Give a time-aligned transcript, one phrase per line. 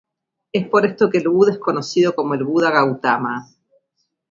[0.51, 3.51] Es por esto que el Buda es conocido como el Buda Gautama.